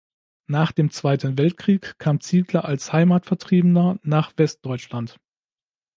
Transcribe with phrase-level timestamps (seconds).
[0.47, 5.19] Nach dem Zweiten Weltkrieg kam Ziegler als Heimatvertriebener nach Westdeutschland.